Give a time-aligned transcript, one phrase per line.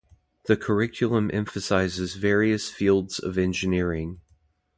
[0.45, 4.19] The curriculum emphasizes various fields of engineering.